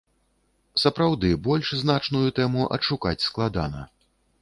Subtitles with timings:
[0.83, 3.89] Сапраўды, больш значную тэму адшукаць складана.